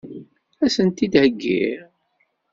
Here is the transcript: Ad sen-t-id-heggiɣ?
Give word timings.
Ad 0.63 0.71
sen-t-id-heggiɣ? 0.75 1.79